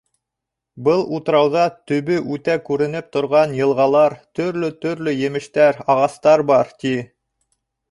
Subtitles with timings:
[0.85, 6.99] Был утрауҙа төбө үтә күренеп торған йылғалар, төрлө-төрлө емештәр, ағастар бар, ти.